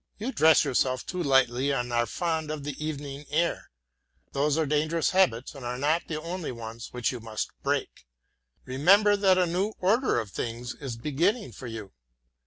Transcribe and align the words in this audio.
You 0.17 0.31
dress 0.31 0.65
yourself 0.65 1.05
too 1.05 1.21
lightly 1.21 1.69
and 1.69 1.93
are 1.93 2.07
fond 2.07 2.49
of 2.49 2.63
the 2.63 2.73
evening 2.83 3.25
air; 3.29 3.69
those 4.31 4.57
are 4.57 4.65
dangerous 4.65 5.11
habits 5.11 5.53
and 5.53 5.63
are 5.63 5.77
not 5.77 6.07
the 6.07 6.19
only 6.19 6.51
ones 6.51 6.91
which 6.91 7.11
you 7.11 7.19
must 7.19 7.51
break. 7.61 8.07
Remember 8.65 9.15
that 9.15 9.37
a 9.37 9.45
new 9.45 9.73
order 9.79 10.19
of 10.19 10.31
things 10.31 10.73
is 10.73 10.97
beginning 10.97 11.51
for 11.51 11.67
you. 11.67 11.91